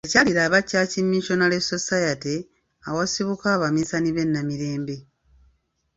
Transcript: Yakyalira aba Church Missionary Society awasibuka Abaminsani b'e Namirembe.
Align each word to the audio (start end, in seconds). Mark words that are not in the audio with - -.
Yakyalira 0.03 0.41
aba 0.47 0.59
Church 0.69 0.93
Missionary 1.11 1.57
Society 1.71 2.35
awasibuka 2.89 3.45
Abaminsani 3.51 4.09
b'e 4.15 4.25
Namirembe. 4.31 4.95